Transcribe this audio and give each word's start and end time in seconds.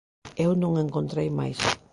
Eu 0.45 0.51
non 0.61 0.73
encontrei 0.83 1.29
máis. 1.39 1.59